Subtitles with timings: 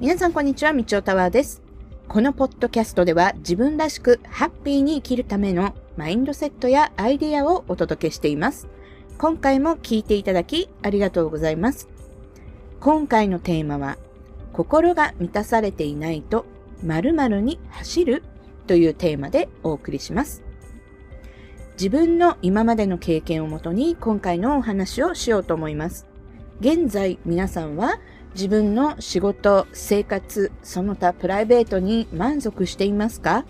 [0.00, 1.62] 皆さんこんにちは、みちおタワーです。
[2.08, 8.66] このポッドキャストでは自分らしくハッピーに生きるためのマインドセットやアイデアをお届けしています。
[9.18, 11.88] 今回も聞いていただきありがとうございます。
[12.80, 13.96] 今回のテーマは、
[14.52, 16.44] 心が満たされていないと
[16.82, 18.24] 〇〇に走る
[18.66, 20.42] というテーマでお送りします。
[21.74, 26.08] 自分の今までの経験をもとに今回のお話をしようと思います。
[26.60, 28.00] 現在皆さんは
[28.34, 33.44] 自分の仕事、生活、その他プライベートに満足していますか？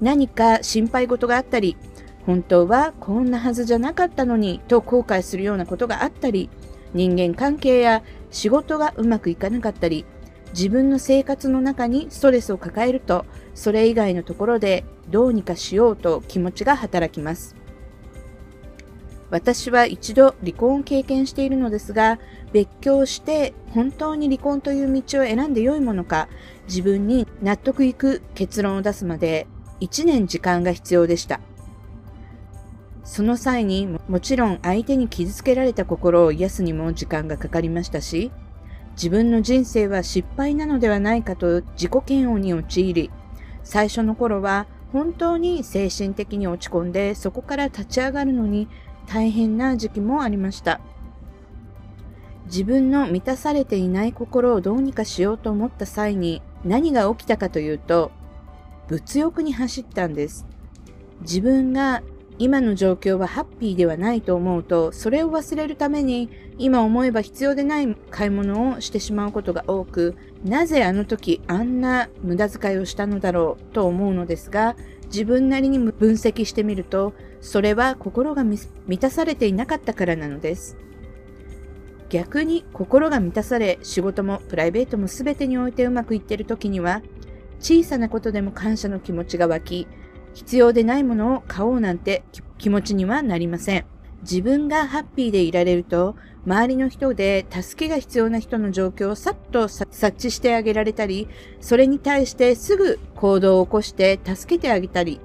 [0.00, 1.76] 何か心配事があったり、
[2.26, 6.50] 本当はこんなはずじゃなかったのにと後悔するようなことがあったり、
[6.94, 10.04] 人間関係や仕事がうまくいかなかったり、
[10.52, 17.54] 自分の生活の中にストレスを抱えると、それ以外のところでどうにかしようと気持ちが働きます。
[19.30, 22.18] 私は一度離婚を経験しているのですが、
[22.52, 26.28] 別居をして本当に離婚という道を選んで良いものか、
[26.66, 29.46] 自分に納得いく結論を出すまで
[29.80, 31.40] 1年時間が必要でした。
[33.04, 38.30] その際にもちろん相手に傷つけられた心を癒すにも時間がかかりましたし、
[38.92, 43.10] 自分の人生は失敗なのではないかと自己嫌悪に陥り、
[43.62, 48.68] 最初の頃は本当に精神的に落ち込んでそこから立ち上がるのに
[49.08, 50.80] 大変な時期もありました。
[52.46, 58.10] 自分の満たされていない心をどうにかしようと思った際に何が起きたかというと、
[58.88, 60.46] 物欲に走ったんです。
[61.20, 62.02] 自分が
[62.38, 74.76] 今の状況はハッピーではないと思うと、それを忘れるために今思えば必要でない買い物をしてしまうことが多く、なぜあの時あんな無駄遣いをしたのだろうと思うのですが、
[75.08, 80.76] 自分なりに分析してみると、それは心が満たされていなかったからなのです。
[82.08, 87.02] 逆に心が満たされ、仕事もプライベートも全てにおいてうまくいっている時には、
[87.60, 89.86] 小さなことでも感謝の気持ちが湧き、
[90.34, 92.22] 必要でないものを買おうなんて
[92.58, 93.84] 気持ちにはなりません。
[94.22, 101.28] 自分がハッピーでいられると、周りの人で助けが必要な人の状況をさっと察知してあげられたり、
[101.60, 105.20] それに対してすぐ行動を起こして助けてあげたり、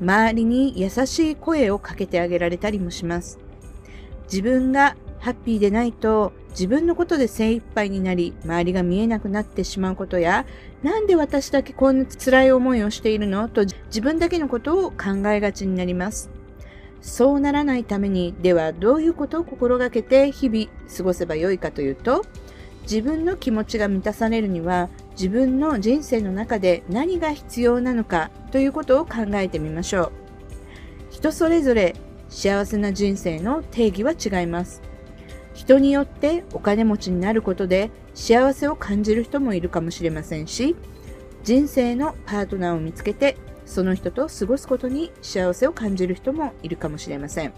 [0.00, 3.38] 周りに優しい声をかけてあげられたりもします。
[4.24, 10.46] 自分がハッピーでないと自分のことで精一杯になり、周りが見えなくなってしまうことや、
[10.82, 13.48] なんで私だけこんな辛い思いをしているの？
[13.48, 16.28] と自分だけのことを考えがちになります。
[17.02, 22.24] そうならないために、ではどういうことを心がけて日々過ごせばよいかというと、
[22.82, 30.12] 自分の気持ちが満たされるには、自分の人生の中で何が必要なのかということを考えてみましょう。
[31.10, 31.94] 人それぞれ
[32.28, 34.80] 幸せな人生の定義は違います。
[35.54, 40.74] 人によってお金持ちになることで幸せを感じる人もいるかもしれませんし、
[41.44, 47.52] 人生のパートナーを見つけてその人と過ごすことに幸せを感じる人もいるかもしれません。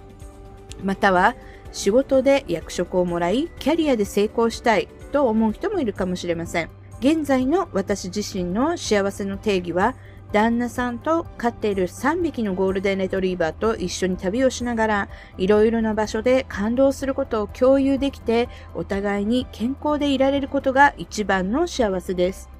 [0.83, 1.35] または
[1.73, 6.71] 仕事で役職をもらいキャリアで成功したいと思う人もいるかもしれません。
[7.01, 9.95] 現在の私自身の幸せの定義は
[10.35, 22.54] 旦那さんと飼っている3匹のゴールデンレトリーバーと一緒に旅をしながら、いろいろな場所で感動することを共有できて、お互いに健康でいられることが一番の幸せです。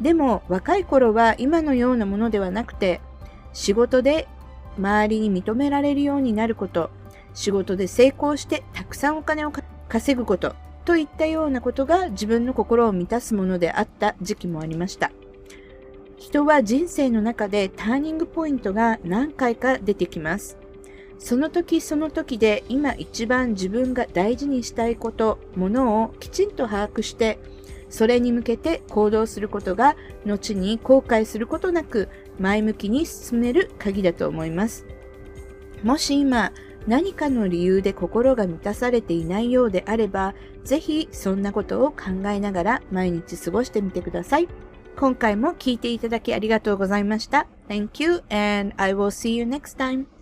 [0.00, 3.00] でも若い頃は今のようなものではなくて、
[3.52, 4.26] 仕事で
[4.76, 6.90] 周りに認められるようになること、
[7.32, 9.52] 仕事で成功してたくさんお金を
[9.88, 15.10] 稼ぐこと、といったようなことが自分の心を満たすものであった時期もありました。
[16.18, 20.56] 人は人生の中でターニングポイントが何回か出てきます。
[21.18, 27.38] その時その時で今一番自分が大事にしたいこと、ものをきちんと把握して、
[27.94, 29.94] それに向けて行動することが
[30.26, 32.08] 後に後悔することなく
[32.40, 34.84] 前向きに進める鍵だと思います。
[35.84, 36.50] もし今
[36.88, 40.34] 何かの理由で心が満たされていないようであれば、
[40.64, 44.48] ぜひそんなことを考えながら毎日過ごしてみてください。
[44.96, 47.46] 今回も聞いていただきありがとうございました。
[47.68, 50.13] Thank you and I will see you next time.